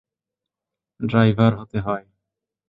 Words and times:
Driver 0.99 1.51
হতে 1.55 1.77
হয়। 1.79 2.05